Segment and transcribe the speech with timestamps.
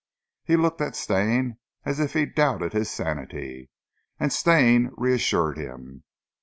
[0.43, 3.69] He looked at Stane, as if he doubted his sanity
[4.19, 6.05] and Stane reassured him.